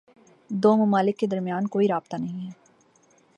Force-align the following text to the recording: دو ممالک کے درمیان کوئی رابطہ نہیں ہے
دو 0.49 0.75
ممالک 0.77 1.17
کے 1.17 1.27
درمیان 1.27 1.67
کوئی 1.67 1.87
رابطہ 1.87 2.17
نہیں 2.17 2.47
ہے 2.47 2.51